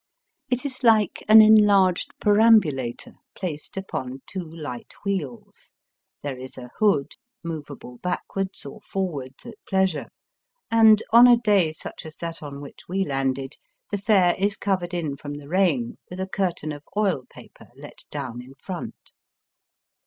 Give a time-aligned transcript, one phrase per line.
[0.49, 5.69] It is like an enlarged perambulator placed upon two light wheels;
[6.23, 10.07] there is a hood, movable backwards or forwards at pleasure,
[10.71, 13.57] and on a day such as that on which we landed
[13.91, 18.05] the fare is covered in from the rain with a curtain of oil paper let
[18.09, 19.11] down in front.